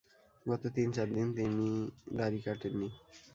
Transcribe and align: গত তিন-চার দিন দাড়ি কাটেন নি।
গত 0.45 0.63
তিন-চার 0.75 1.07
দিন 1.37 1.51
দাড়ি 2.17 2.39
কাটেন 2.45 2.73
নি। 2.79 2.87